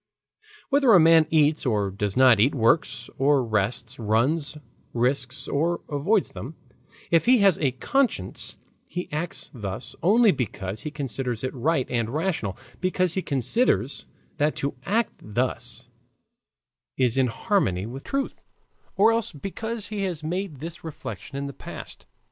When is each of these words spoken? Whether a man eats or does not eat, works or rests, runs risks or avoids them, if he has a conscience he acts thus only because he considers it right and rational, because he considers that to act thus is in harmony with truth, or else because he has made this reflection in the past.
Whether 0.69 0.93
a 0.95 0.99
man 0.99 1.27
eats 1.29 1.63
or 1.63 1.91
does 1.91 2.17
not 2.17 2.39
eat, 2.39 2.55
works 2.55 3.07
or 3.19 3.45
rests, 3.45 3.99
runs 3.99 4.57
risks 4.93 5.47
or 5.47 5.81
avoids 5.89 6.29
them, 6.29 6.55
if 7.11 7.27
he 7.27 7.37
has 7.41 7.59
a 7.59 7.73
conscience 7.73 8.57
he 8.87 9.07
acts 9.11 9.51
thus 9.53 9.95
only 10.01 10.31
because 10.31 10.81
he 10.81 10.89
considers 10.89 11.43
it 11.43 11.53
right 11.53 11.85
and 11.91 12.09
rational, 12.09 12.57
because 12.79 13.13
he 13.13 13.21
considers 13.21 14.07
that 14.37 14.55
to 14.55 14.73
act 14.87 15.13
thus 15.21 15.87
is 16.97 17.15
in 17.15 17.27
harmony 17.27 17.85
with 17.85 18.03
truth, 18.03 18.43
or 18.95 19.11
else 19.11 19.31
because 19.31 19.89
he 19.89 20.01
has 20.01 20.23
made 20.23 20.61
this 20.61 20.83
reflection 20.83 21.37
in 21.37 21.45
the 21.45 21.53
past. 21.53 22.07